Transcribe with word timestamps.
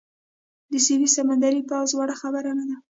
د 0.71 0.73
سویس 0.85 1.11
سمندري 1.17 1.61
پوځ 1.69 1.89
وړه 1.95 2.15
خبره 2.21 2.51
نه 2.57 2.65
ده. 2.69 2.75